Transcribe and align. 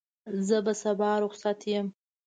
زه 0.47 0.57
به 0.65 0.73
سبا 0.81 1.11
رخصت 1.23 1.59
یم. 1.71 1.87